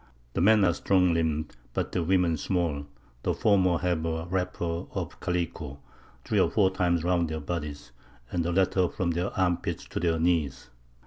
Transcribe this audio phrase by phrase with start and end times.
[0.33, 2.87] The Men are strong limb'd, but the Women small;
[3.21, 5.77] the former have a Wrapper of Callicoe,
[6.25, 7.91] 3 or 4 times round their Bodies,
[8.31, 10.71] and the latter from their Arm pits to their Knees.